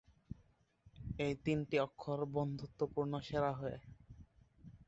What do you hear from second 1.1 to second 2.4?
এই তিনটি অক্ষর